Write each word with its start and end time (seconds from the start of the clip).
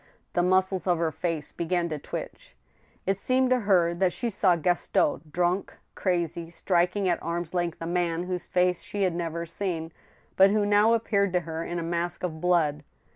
The 0.33 0.41
muscles 0.41 0.87
of 0.87 0.97
her 0.97 1.11
face 1.11 1.51
began 1.51 1.87
to 1.89 1.99
twitch. 1.99 2.55
It 3.05 3.19
seemed 3.19 3.51
to 3.51 3.59
her 3.59 3.93
that 3.93 4.11
she 4.11 4.31
saw 4.31 4.55
Gaston 4.55 5.21
drunk, 5.31 5.75
crazy, 5.93 6.49
striking 6.49 7.07
at 7.07 7.21
arm's 7.21 7.53
length 7.53 7.77
a 7.79 7.85
man 7.85 8.23
whose 8.23 8.47
face 8.47 8.81
she 8.81 9.03
had 9.03 9.13
never 9.13 9.45
seen, 9.45 9.91
but 10.37 10.49
who 10.49 10.65
now 10.65 10.95
appeared 10.95 11.33
to 11.33 11.41
her 11.41 11.63
in 11.63 11.77
a 11.77 11.83
mask 11.83 12.23
of 12.23 12.41
blood. 12.41 12.83